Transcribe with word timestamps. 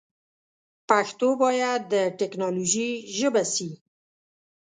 پښتو 0.89 1.29
باید 1.43 1.81
د 1.93 1.95
ټیکنالوژي 2.19 2.91
ژبه 3.17 3.43
سی. 3.53 3.69